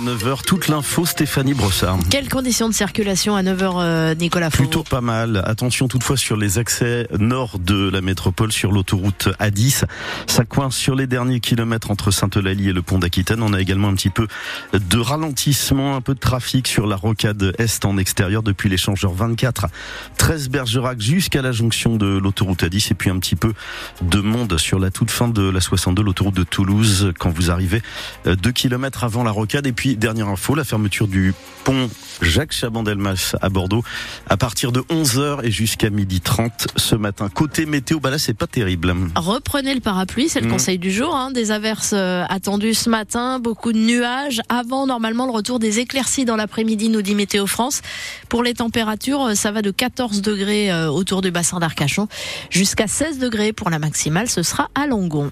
9h, 0.00 0.44
toute 0.46 0.68
l'info, 0.68 1.04
Stéphanie 1.04 1.52
Brossard. 1.52 1.98
Quelles 2.08 2.30
conditions 2.30 2.70
de 2.70 2.74
circulation 2.74 3.36
à 3.36 3.42
9h, 3.42 3.72
euh, 3.76 4.14
Nicolas 4.14 4.48
Fauveau 4.48 4.64
Plutôt 4.64 4.82
pas 4.82 5.02
mal. 5.02 5.42
Attention 5.44 5.88
toutefois 5.88 6.16
sur 6.16 6.38
les 6.38 6.58
accès 6.58 7.06
nord 7.18 7.58
de 7.58 7.90
la 7.90 8.00
métropole 8.00 8.50
sur 8.50 8.72
l'autoroute 8.72 9.28
A10. 9.38 9.84
Ça 10.26 10.46
coince 10.46 10.74
sur 10.74 10.94
les 10.94 11.06
derniers 11.06 11.40
kilomètres 11.40 11.90
entre 11.90 12.10
Sainte-Eulalie 12.10 12.70
et 12.70 12.72
le 12.72 12.80
pont 12.80 12.98
d'Aquitaine. 12.98 13.42
On 13.42 13.52
a 13.52 13.60
également 13.60 13.88
un 13.88 13.94
petit 13.94 14.08
peu 14.08 14.26
de 14.72 14.98
ralentissement, 14.98 15.96
un 15.96 16.00
peu 16.00 16.14
de 16.14 16.20
trafic 16.20 16.66
sur 16.66 16.86
la 16.86 16.96
rocade 16.96 17.52
est 17.58 17.84
en 17.84 17.98
extérieur 17.98 18.42
depuis 18.42 18.70
l'échangeur 18.70 19.12
24, 19.12 19.66
13 20.16 20.48
Bergerac 20.48 20.98
jusqu'à 21.00 21.42
la 21.42 21.52
jonction 21.52 21.96
de 21.96 22.06
l'autoroute 22.06 22.62
A10 22.62 22.92
et 22.92 22.94
puis 22.94 23.10
un 23.10 23.18
petit 23.18 23.36
peu 23.36 23.52
de 24.00 24.20
monde 24.20 24.56
sur 24.56 24.78
la 24.78 24.90
toute 24.90 25.10
fin 25.10 25.28
de 25.28 25.42
la 25.42 25.60
62, 25.60 26.02
l'autoroute 26.02 26.36
de 26.36 26.44
Toulouse 26.44 27.12
quand 27.18 27.30
vous 27.30 27.50
arrivez 27.50 27.82
2 28.24 28.52
km 28.52 29.04
avant 29.04 29.24
la 29.24 29.30
rocade. 29.30 29.66
Et 29.66 29.72
puis, 29.72 29.89
dernière 29.96 30.28
info, 30.28 30.54
la 30.54 30.64
fermeture 30.64 31.08
du 31.08 31.34
pont 31.64 31.88
Jacques 32.22 32.52
Chabandelmas 32.52 33.34
à 33.40 33.48
Bordeaux 33.48 33.82
à 34.28 34.36
partir 34.36 34.72
de 34.72 34.80
11h 34.80 35.40
et 35.44 35.50
jusqu'à 35.50 35.88
12h30 35.88 36.50
ce 36.76 36.94
matin. 36.94 37.28
Côté 37.28 37.66
météo, 37.66 37.98
bah 38.00 38.10
là, 38.10 38.18
c'est 38.18 38.34
pas 38.34 38.46
terrible. 38.46 38.94
Reprenez 39.16 39.74
le 39.74 39.80
parapluie, 39.80 40.28
c'est 40.28 40.40
le 40.40 40.46
Mmh. 40.48 40.52
conseil 40.52 40.78
du 40.78 40.90
jour. 40.90 41.14
Hein. 41.14 41.30
Des 41.30 41.50
averses 41.50 41.92
euh, 41.94 42.24
attendues 42.28 42.74
ce 42.74 42.90
matin, 42.90 43.38
beaucoup 43.38 43.72
de 43.72 43.78
nuages. 43.78 44.40
Avant, 44.48 44.86
normalement, 44.86 45.26
le 45.26 45.32
retour 45.32 45.58
des 45.58 45.78
éclaircies 45.78 46.24
dans 46.24 46.36
l'après-midi, 46.36 46.88
nous 46.88 47.02
dit 47.02 47.14
Météo 47.14 47.46
France. 47.46 47.82
Pour 48.28 48.42
les 48.42 48.54
températures, 48.54 49.28
euh, 49.30 49.34
ça 49.34 49.52
va 49.52 49.62
de 49.62 49.70
14 49.70 50.22
degrés 50.22 50.72
euh, 50.72 50.88
autour 50.90 51.22
du 51.22 51.30
bassin 51.30 51.58
d'Arcachon 51.60 52.08
jusqu'à 52.50 52.86
16 52.86 53.18
degrés 53.18 53.52
pour 53.52 53.70
la 53.70 53.78
maximale. 53.78 54.28
Ce 54.28 54.42
sera 54.42 54.68
à 54.74 54.86
Langon. 54.86 55.30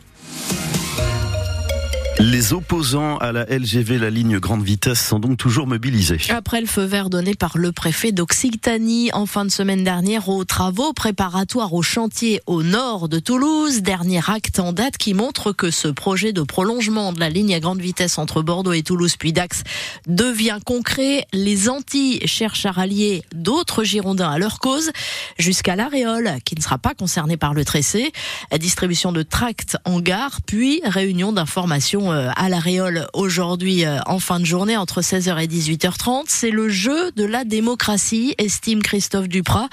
Les 2.21 2.53
opposants 2.53 3.17
à 3.19 3.31
la 3.31 3.45
LGV, 3.45 3.97
la 3.97 4.11
ligne 4.11 4.41
grande 4.41 4.65
vitesse, 4.65 5.01
sont 5.01 5.21
donc 5.21 5.37
toujours 5.37 5.69
mobilisés. 5.69 6.19
Après 6.31 6.61
le 6.61 6.67
feu 6.67 6.83
vert 6.83 7.11
donné 7.11 7.37
par 7.37 7.57
le 7.57 7.71
préfet 7.71 8.11
d'Occitanie 8.11 9.11
en 9.13 9.25
fin 9.25 9.45
de 9.45 9.53
semaine 9.53 9.85
dernière 9.85 10.29
aux 10.29 10.45
travaux 10.45 10.93
préparatoires 10.93 11.73
au 11.75 11.83
chantier 11.83 12.41
au 12.47 12.65
nord 12.65 13.09
de 13.09 13.21
Toulouse, 13.21 13.83
dernier 13.83 14.21
acte 14.27 14.59
en 14.59 14.73
date 14.73 14.97
qui 14.97 15.15
montre 15.15 15.53
que 15.53 15.71
ce 15.71 15.87
projet 15.87 16.33
de 16.33 16.43
prolongement 16.43 17.13
de 17.13 17.21
la 17.21 17.31
ligne 17.31 17.55
à 17.55 17.61
grande 17.61 17.81
vitesse 17.81 18.19
entre 18.19 18.43
Bordeaux 18.43 18.73
et 18.73 18.83
Toulouse 18.83 19.15
puis 19.17 19.33
Dax 19.33 19.63
devient 20.09 20.59
concret. 20.67 21.25
Les 21.33 21.69
Antilles 21.69 22.27
cherchent 22.27 22.67
à 22.67 22.73
rallier 22.73 23.23
d'autres 23.33 23.85
Girondins 23.85 24.31
à 24.31 24.39
leur 24.39 24.59
cause 24.59 24.91
jusqu'à 25.39 25.77
l'Aréole 25.77 26.33
qui 26.45 26.57
ne 26.57 26.63
sera 26.63 26.79
pas 26.79 26.95
concerné 26.95 27.37
par 27.37 27.55
le 27.55 27.65
tracé. 27.65 28.11
Distribution 28.59 29.13
de 29.13 29.23
tracts 29.23 29.77
en 29.85 30.01
gare 30.01 30.41
puis 30.45 30.81
réunion 30.85 31.33
d'information 31.33 32.08
euh, 32.11 32.31
à 32.37 32.49
l'Aréole 32.49 33.07
aujourd'hui 33.13 33.85
euh, 33.85 33.99
en 34.07 34.19
fin 34.19 34.41
de 34.41 34.45
journée 34.45 34.77
entre 34.77 35.01
16h 35.01 35.43
et 35.43 35.47
18h30. 35.47 36.25
C'est 36.27 36.51
le 36.51 36.69
jeu 36.69 37.13
de 37.13 37.25
la 37.25 37.45
démocratie, 37.45 38.35
estime 38.39 38.83
Christophe 38.83 39.29
Duprat, 39.29 39.69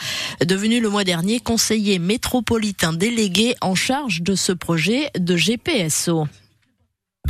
devenu 0.45 0.79
le 0.79 0.89
mois 0.89 1.03
dernier 1.03 1.39
conseiller 1.39 1.99
métropolitain 1.99 2.93
délégué 2.93 3.55
en 3.61 3.75
charge 3.75 4.21
de 4.21 4.35
ce 4.35 4.51
projet 4.51 5.09
de 5.17 5.35
GPSO. 5.35 6.27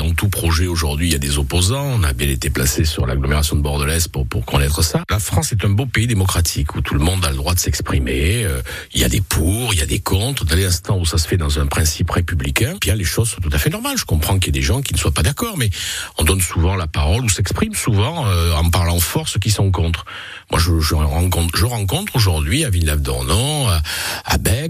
Dans 0.06 0.14
tout 0.14 0.30
projet 0.30 0.68
aujourd'hui, 0.68 1.08
il 1.08 1.14
y 1.14 1.16
a 1.16 1.20
des 1.20 1.40
opposants. 1.40 1.84
On 1.84 2.04
a 2.04 2.14
bien 2.14 2.30
été 2.30 2.52
placé 2.52 2.86
sur 2.86 3.08
l'agglomération 3.08 3.56
de 3.56 3.62
Bordelès 3.64 4.08
pour, 4.08 4.28
pour 4.28 4.46
connaître 4.46 4.84
ça. 4.84 5.04
La 5.10 5.18
France 5.18 5.52
est 5.52 5.66
un 5.66 5.70
beau 5.70 5.88
pays 5.88 6.06
démocratique 6.06 6.76
où 6.76 6.82
tout 6.82 6.94
le 6.94 7.00
monde 7.00 7.26
a 7.26 7.32
le 7.32 7.36
droit 7.36 7.56
de 7.56 7.60
s'exprimer. 7.60 8.44
Euh, 8.44 8.62
il 8.94 9.02
y 9.02 9.04
a 9.04 9.10
des 9.10 9.22
pour, 9.22 9.74
il 9.74 9.80
y 9.80 9.82
a 9.82 9.88
des 9.88 9.98
contre. 9.98 10.46
Dans 10.46 10.56
l'instant 10.56 11.00
où 11.00 11.08
ça 11.08 11.18
se 11.18 11.28
fait 11.28 11.38
dans 11.38 11.58
un 11.58 11.66
principe 11.66 12.12
républicain, 12.12 12.76
bien 12.80 12.94
les 12.94 13.04
choses 13.04 13.30
sont 13.32 13.42
tout 13.42 13.50
à 13.52 13.58
fait 13.58 13.72
normales. 13.72 13.98
Je 13.98 14.06
comprends 14.06 14.38
qu'il 14.38 14.56
y 14.56 14.58
ait 14.58 14.62
des 14.62 14.66
gens 14.66 14.84
qui 14.84 14.94
ne 14.94 15.00
soient 15.00 15.12
pas 15.12 15.24
d'accord, 15.24 15.58
mais 15.58 15.72
on 16.20 16.24
donne 16.24 16.42
souvent 16.42 16.76
la 16.76 16.86
parole 16.86 17.26
ou 17.26 17.30
s'exprime 17.30 17.74
souvent 17.74 18.28
euh, 18.28 18.54
en 18.54 18.70
parlant 18.70 19.00
fort 19.00 19.28
ceux 19.28 19.40
qui 19.40 19.50
sont 19.50 19.72
contre. 19.72 20.06
Moi, 20.52 20.60
je, 20.60 20.80
je 20.82 20.94
rencontre, 20.94 21.58
je 21.58 21.66
rencontre 21.66 22.16
aujourd'hui 22.16 22.64
à 22.64 22.70
Villeneuve-d'Ornon, 22.70 23.70
à, 23.70 23.82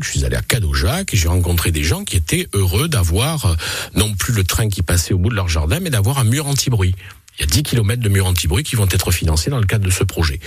je 0.04 0.10
suis 0.10 0.26
allé 0.26 0.36
à 0.36 0.42
Cadojac 0.42 1.14
et 1.14 1.18
j'ai 1.18 1.28
rencontré 1.28 1.72
des 1.72 1.84
gens 1.84 2.04
qui 2.04 2.16
étaient 2.16 2.48
heureux 2.54 2.88
d'avoir 2.88 3.46
euh, 3.46 3.56
non 3.96 4.14
plus 4.14 4.34
le 4.34 4.44
train 4.44 4.70
qui 4.70 4.82
passait 4.82 5.14
au 5.14 5.18
bout 5.18 5.30
de 5.30 5.36
leur 5.36 5.48
jardin, 5.48 5.80
mais 5.80 5.90
d'avoir 5.90 6.20
un 6.20 6.24
mur 6.24 6.48
anti-bruit. 6.48 6.96
Il 7.38 7.42
y 7.42 7.44
a 7.44 7.48
10 7.48 7.64
kilomètres 7.64 8.02
de 8.02 8.10
murs 8.10 8.26
anti-bruit 8.28 8.64
qui 8.64 8.76
vont 8.76 8.88
être 8.90 9.12
financés 9.12 9.50
dans 9.50 9.60
le 9.60 9.66
cadre 9.66 9.86
de 9.86 9.92
ce 9.92 10.04
projet. 10.04 10.40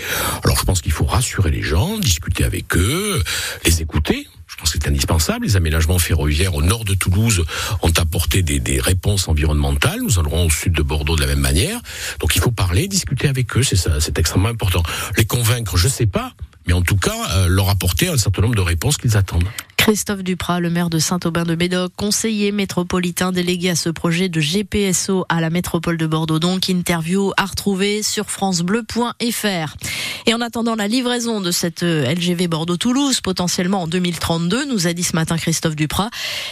Alors 0.45 0.59
je 0.59 0.65
pense 0.65 0.81
qu'il 0.81 0.93
faut 0.93 1.05
rassurer 1.05 1.51
les 1.51 1.63
gens, 1.63 1.99
discuter 1.99 2.45
avec 2.45 2.77
eux, 2.77 3.23
les 3.65 3.83
écouter. 3.83 4.27
Je 4.47 4.57
pense 4.57 4.73
que 4.73 4.79
c'est 4.83 4.89
indispensable. 4.89 5.45
Les 5.45 5.57
aménagements 5.57 5.99
ferroviaires 5.99 6.55
au 6.55 6.63
nord 6.63 6.85
de 6.85 6.95
Toulouse 6.95 7.45
ont 7.83 7.93
apporté 7.97 8.43
des, 8.43 8.81
réponses 8.81 9.29
environnementales. 9.29 10.01
Nous 10.03 10.19
en 10.19 10.25
aurons 10.25 10.47
au 10.47 10.51
sud 10.51 10.73
de 10.73 10.83
Bordeaux 10.83 11.17
de 11.17 11.21
la 11.21 11.27
même 11.27 11.41
manière. 11.41 11.81
Donc 12.21 12.35
il 12.35 12.41
faut 12.41 12.51
parler, 12.51 12.89
discuter 12.89 13.29
avec 13.29 13.57
eux. 13.57 13.63
C'est 13.63 14.19
extrêmement 14.19 14.49
important. 14.49 14.83
Les 15.17 15.27
convaincre, 15.27 15.77
je 15.77 15.89
sais 15.89 16.07
pas, 16.07 16.33
mais 16.69 16.75
en 16.75 16.83
tout 16.83 16.97
cas 16.97 17.17
euh, 17.33 17.49
leur 17.49 17.71
apporter 17.71 18.09
un 18.09 18.17
certain 18.17 18.43
nombre 18.43 18.55
de 18.55 18.61
réponses 18.61 18.99
qu'ils 18.99 19.17
attendent. 19.17 19.49
Christophe 19.89 20.23
Duprat, 20.23 20.61
le 20.61 20.69
maire 20.69 20.91
de 20.91 20.99
Saint-Aubin-de-Médoc, 20.99 21.93
conseiller 21.97 22.53
métropolitain 22.53 23.33
délégué 23.33 23.71
à 23.71 23.75
ce 23.75 23.89
projet 23.89 24.29
de 24.29 24.39
GPSO 24.39 25.25
à 25.31 25.41
la 25.41 25.49
métropole 25.49 25.97
de 25.97 26.07
Bordeaux. 26.07 26.39
Donc, 26.39 26.69
interview 26.69 27.33
à 27.39 27.47
retrouver 27.47 28.03
sur 28.03 28.29
francebleu.fr. 28.29 29.77
Et 30.27 30.35
en 30.35 30.43
attendant 30.43 30.75
la 30.75 30.89
livraison 30.89 31.41
de 31.41 31.51
cette 31.51 31.85
euh, 31.85 32.05
LGV 32.13 32.49
Bordeaux-Toulouse, 32.49 33.23
potentiellement 33.23 33.85
en 33.85 33.87
2032, 33.87 34.67
nous 34.67 34.87
a 34.87 34.93
dit 34.93 35.03
ce 35.03 35.17
matin 35.17 35.39
Christophe 35.39 35.75
Duprat, 35.75 36.11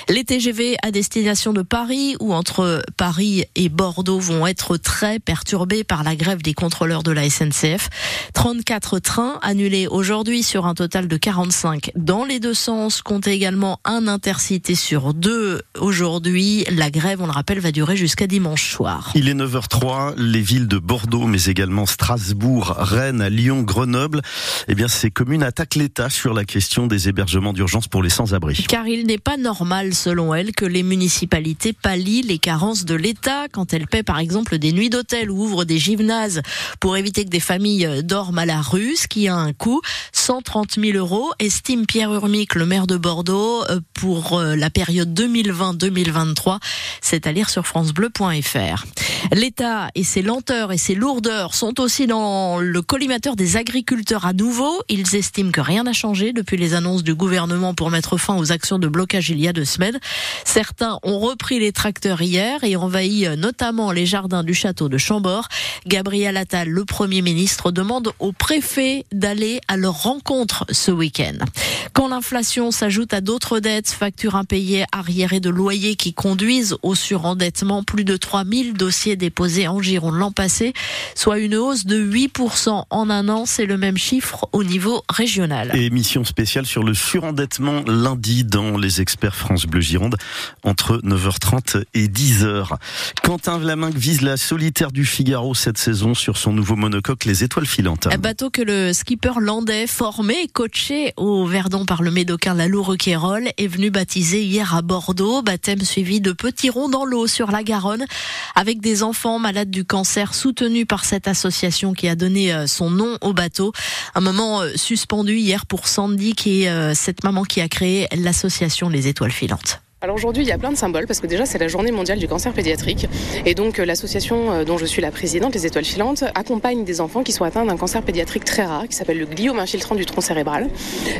les 0.08 0.24
TGV 0.24 0.78
à 0.82 0.90
destination 0.90 1.52
de 1.52 1.60
Paris 1.60 2.16
ou 2.20 2.32
entre 2.32 2.82
Paris 2.96 3.44
et 3.54 3.68
Bordeaux 3.68 4.18
vont 4.18 4.46
être 4.46 4.78
très 4.78 5.18
perturbés 5.18 5.84
par 5.84 6.04
la 6.04 6.16
grève 6.16 6.40
des 6.40 6.54
contrôleurs 6.54 7.02
de 7.02 7.12
la 7.12 7.28
SNCF. 7.28 7.90
34 8.32 8.98
trains 8.98 9.38
annulés 9.42 9.88
aujourd'hui 9.88 10.42
sur 10.42 10.64
un 10.64 10.74
total 10.74 11.06
de 11.06 11.16
45 11.18 11.90
dans 11.96 12.24
les 12.24 12.40
deux 12.40 12.54
sens. 12.54 13.02
Comptez 13.26 13.34
également 13.34 13.80
un 13.84 14.06
intercité 14.06 14.76
sur 14.76 15.12
deux 15.12 15.60
aujourd'hui. 15.80 16.64
La 16.70 16.92
grève, 16.92 17.20
on 17.20 17.26
le 17.26 17.32
rappelle, 17.32 17.58
va 17.58 17.72
durer 17.72 17.96
jusqu'à 17.96 18.28
dimanche 18.28 18.70
soir. 18.70 19.10
Il 19.16 19.28
est 19.28 19.34
9h03, 19.34 20.14
les 20.16 20.40
villes 20.40 20.68
de 20.68 20.78
Bordeaux, 20.78 21.26
mais 21.26 21.46
également 21.46 21.86
Strasbourg, 21.86 22.76
Rennes, 22.78 23.26
Lyon, 23.26 23.62
Grenoble, 23.62 24.22
eh 24.68 24.76
bien, 24.76 24.86
ces 24.86 25.10
communes 25.10 25.42
attaquent 25.42 25.74
l'État 25.74 26.08
sur 26.08 26.34
la 26.34 26.44
question 26.44 26.86
des 26.86 27.08
hébergements 27.08 27.52
d'urgence 27.52 27.88
pour 27.88 28.00
les 28.00 28.10
sans-abri. 28.10 28.64
Car 28.68 28.86
il 28.86 29.06
n'est 29.06 29.18
pas 29.18 29.36
normal, 29.36 29.94
selon 29.94 30.32
elle, 30.32 30.52
que 30.52 30.64
les 30.64 30.84
municipalités 30.84 31.72
pallient 31.72 32.22
les 32.22 32.38
carences 32.38 32.84
de 32.84 32.94
l'État 32.94 33.48
quand 33.50 33.74
elles 33.74 33.88
paient, 33.88 34.04
par 34.04 34.20
exemple, 34.20 34.58
des 34.58 34.70
nuits 34.70 34.90
d'hôtel 34.90 35.32
ou 35.32 35.42
ouvrent 35.42 35.64
des 35.64 35.78
gymnases 35.78 36.42
pour 36.78 36.96
éviter 36.96 37.24
que 37.24 37.30
des 37.30 37.40
familles 37.40 38.04
dorment 38.04 38.38
à 38.38 38.46
la 38.46 38.60
rue, 38.60 38.94
ce 38.94 39.08
qui 39.08 39.26
a 39.26 39.34
un 39.34 39.52
coût. 39.52 39.80
130 40.12 40.78
000 40.80 40.96
euros, 40.96 41.32
estime 41.40 41.86
Pierre 41.86 42.14
Urmic, 42.14 42.54
le 42.54 42.66
maire 42.66 42.86
de 42.86 42.96
Bordeaux, 42.96 43.05
euh, 43.06 43.80
pour 43.94 44.38
euh, 44.38 44.56
la 44.56 44.68
période 44.68 45.18
2020-2023. 45.18 46.58
C'est 47.00 47.26
à 47.26 47.32
lire 47.32 47.48
sur 47.48 47.66
francebleu.fr. 47.66 48.84
L'État 49.32 49.88
et 49.94 50.04
ses 50.04 50.22
lenteurs 50.22 50.72
et 50.72 50.78
ses 50.78 50.94
lourdeurs 50.94 51.54
sont 51.54 51.80
aussi 51.80 52.06
dans 52.06 52.58
le 52.58 52.82
collimateur 52.82 53.36
des 53.36 53.56
agriculteurs 53.56 54.26
à 54.26 54.32
nouveau. 54.32 54.82
Ils 54.88 55.14
estiment 55.14 55.50
que 55.50 55.60
rien 55.60 55.84
n'a 55.84 55.92
changé 55.92 56.32
depuis 56.32 56.56
les 56.56 56.74
annonces 56.74 57.02
du 57.02 57.14
gouvernement 57.14 57.74
pour 57.74 57.90
mettre 57.90 58.16
fin 58.16 58.36
aux 58.36 58.52
actions 58.52 58.78
de 58.78 58.88
blocage 58.88 59.30
il 59.30 59.40
y 59.40 59.48
a 59.48 59.52
deux 59.52 59.64
semaines. 59.64 59.98
Certains 60.44 60.98
ont 61.02 61.18
repris 61.18 61.58
les 61.58 61.72
tracteurs 61.72 62.22
hier 62.22 62.62
et 62.64 62.76
envahi 62.76 63.28
notamment 63.36 63.92
les 63.92 64.06
jardins 64.06 64.44
du 64.44 64.54
château 64.54 64.88
de 64.88 64.98
Chambord. 64.98 65.48
Gabriel 65.86 66.36
Attal, 66.36 66.68
le 66.68 66.84
Premier 66.84 67.22
ministre, 67.22 67.70
demande 67.70 68.12
au 68.18 68.32
préfet 68.32 69.04
d'aller 69.12 69.60
à 69.68 69.76
leur 69.76 70.02
rencontre 70.02 70.64
ce 70.70 70.90
week-end. 70.90 71.44
Quand 71.92 72.08
l'inflation 72.08 72.70
s'ajoute 72.70 73.14
à 73.14 73.20
d'autres 73.20 73.60
dettes, 73.60 73.88
factures 73.90 74.34
impayées, 74.34 74.84
arriérés 74.92 75.40
de 75.40 75.50
loyers 75.50 75.96
qui 75.96 76.12
conduisent 76.12 76.76
au 76.82 76.94
surendettement, 76.94 77.82
plus 77.82 78.04
de 78.04 78.16
3000 78.16 78.74
dossiers 78.74 79.05
déposés 79.14 79.68
en 79.68 79.80
Gironde 79.80 80.16
l'an 80.16 80.32
passé, 80.32 80.72
soit 81.14 81.38
une 81.38 81.54
hausse 81.54 81.86
de 81.86 82.04
8% 82.04 82.86
en 82.90 83.10
un 83.10 83.28
an. 83.28 83.46
C'est 83.46 83.66
le 83.66 83.76
même 83.76 83.96
chiffre 83.96 84.48
au 84.52 84.64
niveau 84.64 85.04
régional. 85.08 85.70
Et 85.74 85.86
émission 85.86 86.24
spéciale 86.24 86.66
sur 86.66 86.82
le 86.82 86.94
surendettement 86.94 87.82
lundi 87.86 88.42
dans 88.42 88.76
les 88.76 89.00
experts 89.00 89.36
France 89.36 89.66
Bleu 89.66 89.80
Gironde 89.80 90.16
entre 90.64 91.00
9h30 91.04 91.84
et 91.94 92.08
10h. 92.08 92.76
Quentin 93.22 93.58
Vlaminck 93.58 93.94
vise 93.94 94.22
la 94.22 94.36
solitaire 94.36 94.90
du 94.90 95.04
Figaro 95.04 95.54
cette 95.54 95.78
saison 95.78 96.14
sur 96.14 96.36
son 96.36 96.52
nouveau 96.52 96.74
monocoque 96.76 97.24
Les 97.24 97.44
Étoiles 97.44 97.66
Filantes. 97.66 98.08
Un 98.10 98.18
bateau 98.18 98.50
que 98.50 98.62
le 98.62 98.92
skipper 98.92 99.40
landais, 99.40 99.86
formé 99.86 100.34
et 100.44 100.48
coaché 100.48 101.12
au 101.16 101.46
Verdon 101.46 101.84
par 101.84 102.02
le 102.02 102.10
médocain 102.10 102.54
Lalou 102.54 102.82
Requérol, 102.82 103.48
est 103.58 103.66
venu 103.66 103.90
baptiser 103.90 104.42
hier 104.42 104.74
à 104.74 104.82
Bordeaux. 104.82 105.42
Baptême 105.42 105.80
suivi 105.80 106.20
de 106.20 106.32
petits 106.32 106.70
ronds 106.70 106.88
dans 106.88 107.04
l'eau 107.04 107.26
sur 107.26 107.50
la 107.50 107.62
Garonne, 107.62 108.06
avec 108.54 108.80
des 108.80 108.95
enfants 109.02 109.38
malades 109.38 109.70
du 109.70 109.84
cancer 109.84 110.34
soutenus 110.34 110.86
par 110.86 111.04
cette 111.04 111.28
association 111.28 111.92
qui 111.92 112.08
a 112.08 112.14
donné 112.14 112.52
euh, 112.52 112.66
son 112.66 112.90
nom 112.90 113.18
au 113.20 113.32
bateau. 113.32 113.72
Un 114.14 114.20
moment 114.20 114.62
euh, 114.62 114.72
suspendu 114.76 115.36
hier 115.36 115.66
pour 115.66 115.88
Sandy, 115.88 116.34
qui 116.34 116.62
est 116.62 116.68
euh, 116.68 116.94
cette 116.94 117.24
maman 117.24 117.44
qui 117.44 117.60
a 117.60 117.68
créé 117.68 118.08
l'association 118.16 118.88
Les 118.88 119.08
Étoiles 119.08 119.32
Filantes. 119.32 119.80
Alors 120.06 120.14
aujourd'hui, 120.14 120.44
il 120.44 120.48
y 120.48 120.52
a 120.52 120.58
plein 120.58 120.70
de 120.70 120.76
symboles 120.76 121.08
parce 121.08 121.18
que 121.18 121.26
déjà, 121.26 121.46
c'est 121.46 121.58
la 121.58 121.66
journée 121.66 121.90
mondiale 121.90 122.20
du 122.20 122.28
cancer 122.28 122.52
pédiatrique. 122.52 123.08
Et 123.44 123.56
donc, 123.56 123.80
euh, 123.80 123.84
l'association 123.84 124.52
euh, 124.52 124.64
dont 124.64 124.78
je 124.78 124.86
suis 124.86 125.02
la 125.02 125.10
présidente, 125.10 125.52
les 125.52 125.66
Étoiles 125.66 125.84
Filantes, 125.84 126.22
accompagne 126.36 126.84
des 126.84 127.00
enfants 127.00 127.24
qui 127.24 127.32
sont 127.32 127.42
atteints 127.42 127.64
d'un 127.64 127.76
cancer 127.76 128.02
pédiatrique 128.02 128.44
très 128.44 128.64
rare 128.64 128.86
qui 128.86 128.94
s'appelle 128.94 129.18
le 129.18 129.26
gliome 129.26 129.58
infiltrant 129.58 129.96
du 129.96 130.06
tronc 130.06 130.20
cérébral. 130.20 130.68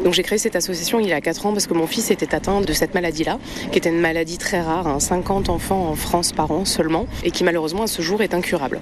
Donc, 0.04 0.14
j'ai 0.14 0.22
créé 0.22 0.38
cette 0.38 0.54
association 0.54 1.00
il 1.00 1.08
y 1.08 1.12
a 1.12 1.20
4 1.20 1.46
ans 1.46 1.52
parce 1.52 1.66
que 1.66 1.74
mon 1.74 1.88
fils 1.88 2.12
était 2.12 2.32
atteint 2.32 2.60
de 2.60 2.72
cette 2.72 2.94
maladie-là, 2.94 3.40
qui 3.72 3.78
était 3.78 3.88
une 3.88 3.98
maladie 3.98 4.38
très 4.38 4.60
rare, 4.60 5.02
50 5.02 5.48
hein, 5.48 5.52
enfants 5.52 5.88
en 5.88 5.96
France 5.96 6.30
par 6.30 6.52
an 6.52 6.64
seulement, 6.64 7.08
et 7.24 7.32
qui 7.32 7.42
malheureusement 7.42 7.82
à 7.82 7.86
ce 7.88 8.02
jour 8.02 8.22
est 8.22 8.34
incurable. 8.34 8.78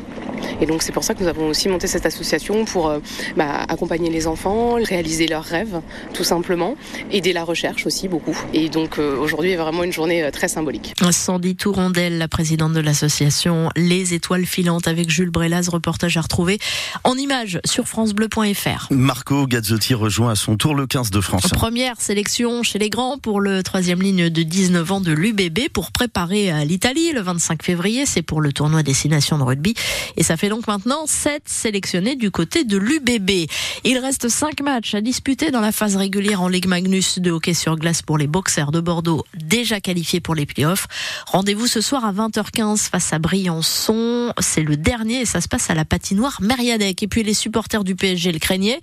Et 0.61 0.67
donc 0.67 0.83
c'est 0.83 0.93
pour 0.93 1.03
ça 1.03 1.15
que 1.15 1.23
nous 1.23 1.29
avons 1.29 1.49
aussi 1.49 1.71
monté 1.71 1.87
cette 1.87 2.05
association 2.05 2.67
pour 2.67 2.89
euh, 2.89 2.99
bah, 3.37 3.65
accompagner 3.69 4.11
les 4.11 4.27
enfants, 4.27 4.75
réaliser 4.75 5.27
leurs 5.27 5.45
rêves 5.45 5.81
tout 6.13 6.25
simplement, 6.25 6.77
aider 7.11 7.33
la 7.33 7.45
recherche 7.45 7.87
aussi 7.87 8.07
beaucoup. 8.07 8.39
Et 8.53 8.69
donc 8.69 8.99
aujourd'hui 8.99 9.53
est 9.53 9.57
vraiment 9.57 9.83
une 9.83 9.94
journée 9.95 10.23
euh, 10.23 10.31
très 10.31 10.49
symbolique. 10.49 10.95
Sandy 11.11 11.57
Tourondel, 11.57 12.19
la 12.19 12.29
présidente 12.29 12.73
de 12.73 12.81
l'association 12.81 13.71
Les 13.77 14.13
Étoiles 14.13 14.45
Filantes 14.45 14.89
avec 14.89 15.09
Jules 15.09 15.31
Brelaz, 15.31 15.69
reportage 15.69 16.17
à 16.17 16.21
retrouver 16.21 16.59
en 17.05 17.15
images 17.17 17.61
sur 17.65 17.87
francebleu.fr. 17.87 18.89
Marco 18.91 19.47
Gazzotti 19.47 19.95
rejoint 19.95 20.33
à 20.33 20.35
son 20.35 20.57
tour 20.57 20.75
le 20.75 20.87
15 20.87 21.11
de 21.11 21.21
France. 21.21 21.49
Première 21.53 22.01
sélection 22.01 22.63
chez 22.63 22.79
les 22.79 22.91
grands 22.91 23.19
pour 23.19 23.41
le 23.41 23.63
troisième 23.63 24.03
ligne 24.03 24.29
de 24.29 24.43
19 24.43 24.93
ans 24.93 25.01
de 25.01 25.13
l'UBB 25.13 25.69
pour 25.73 25.93
préparer 25.93 26.51
à 26.51 26.65
l'Italie 26.65 27.13
le 27.13 27.21
25 27.21 27.63
février. 27.63 28.05
C'est 28.05 28.23
pour 28.23 28.41
le 28.41 28.53
tournoi 28.53 28.83
Destination 28.83 29.39
de 29.39 29.45
rugby. 29.45 29.75
Et 30.17 30.25
ça 30.25 30.37
fait 30.37 30.49
donc 30.49 30.67
maintenant 30.67 31.07
7 31.07 31.43
sélectionnés 31.47 32.17
du 32.17 32.31
côté 32.31 32.65
de 32.65 32.77
l'UBB. 32.77 33.49
Il 33.85 33.99
reste 33.99 34.29
5 34.29 34.61
matchs 34.63 34.95
à 34.95 35.01
disputer 35.01 35.53
dans 35.53 35.61
la 35.61 35.73
phase 35.73 35.97
régulière 35.97 36.43
en 36.43 36.49
Ligue 36.49 36.67
Magnus 36.67 37.21
de 37.21 37.31
hockey 37.31 37.55
sur 37.55 37.77
glace 37.77 38.03
pour 38.03 38.19
les 38.19 38.27
boxers 38.27 38.73
de 38.73 38.81
Bordeaux, 38.81 39.25
déjà 39.35 39.81
qualifiés 39.85 40.21
pour 40.21 40.35
les 40.35 40.47
playoffs. 40.47 40.89
Rendez-vous 41.27 41.69
ce 41.69 41.81
soir 41.81 42.05
à 42.05 42.13
20h15 42.13 42.91
face 42.91 43.13
à 43.13 43.21
Briançon. 43.21 44.33
C'est 44.41 44.63
le 44.63 44.77
dernier 44.77 45.21
et 45.21 45.27
ça 45.27 45.41
se 45.41 45.47
passe 45.47 45.71
à 45.71 45.75
la 45.75 45.85
patinoire 45.85 46.41
Meriadec. 46.41 47.03
Et 47.03 47.07
puis 47.07 47.23
les 47.23 47.35
supporters 47.35 47.85
du 47.85 47.95
PSG 47.95 48.33
le 48.33 48.39
craignaient. 48.39 48.81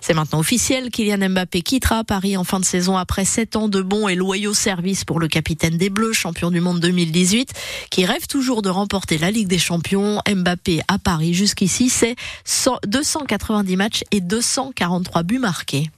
C'est 0.00 0.14
maintenant 0.14 0.38
officiel. 0.38 0.90
Kylian 0.90 1.28
Mbappé 1.28 1.62
quittera 1.62 2.04
Paris 2.04 2.36
en 2.36 2.44
fin 2.44 2.60
de 2.60 2.64
saison 2.64 2.96
après 2.96 3.24
7 3.24 3.56
ans 3.56 3.68
de 3.68 3.82
bons 3.82 4.08
et 4.08 4.14
loyaux 4.14 4.54
services 4.54 5.04
pour 5.04 5.20
le 5.20 5.28
capitaine 5.28 5.76
des 5.76 5.90
Bleus, 5.90 6.12
champion 6.12 6.50
du 6.50 6.60
monde 6.60 6.80
2018, 6.80 7.52
qui 7.90 8.06
rêve 8.06 8.26
toujours 8.28 8.62
de 8.62 8.70
remporter 8.70 9.18
la 9.18 9.30
Ligue 9.30 9.48
des 9.48 9.58
Champions. 9.58 10.20
Mbappé 10.28 10.80
à 10.88 10.98
Paris 10.98 11.34
jusqu'ici, 11.34 11.90
c'est 11.90 12.14
290 12.86 13.76
matchs 13.76 14.04
et 14.12 14.20
243 14.20 15.22
buts 15.24 15.38
marqués. 15.38 15.90